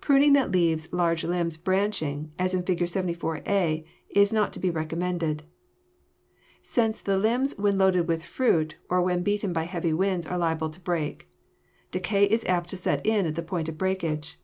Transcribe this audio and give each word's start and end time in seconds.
Pruning 0.00 0.32
that 0.34 0.52
leaves 0.52 0.92
large 0.92 1.24
limbs 1.24 1.56
branching, 1.56 2.30
as 2.38 2.54
in 2.54 2.62
Fig. 2.62 2.86
74, 2.86 3.38
a, 3.48 3.84
is 4.10 4.32
not 4.32 4.52
to 4.52 4.60
be 4.60 4.70
recommended, 4.70 5.42
since 6.62 7.00
the 7.00 7.18
limbs 7.18 7.58
when 7.58 7.76
loaded 7.76 8.06
with 8.06 8.22
fruit 8.24 8.76
or 8.88 9.02
when 9.02 9.24
beaten 9.24 9.52
by 9.52 9.64
heavy 9.64 9.92
winds 9.92 10.24
are 10.24 10.38
liable 10.38 10.70
to 10.70 10.78
break. 10.78 11.28
Decay 11.90 12.26
is 12.26 12.44
apt 12.44 12.70
to 12.70 12.76
set 12.76 13.04
in 13.04 13.26
at 13.26 13.34
the 13.34 13.42
point 13.42 13.68
of 13.68 13.76
breakage. 13.76 14.38